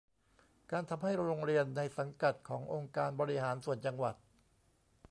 [0.71, 4.15] การทำให้โรงเรียนในสังกัดขององค์การบริหารส่วนจังหวัด